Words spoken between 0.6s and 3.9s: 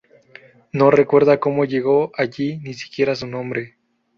No recuerda cómo llegó allí, ni siquiera su nombre.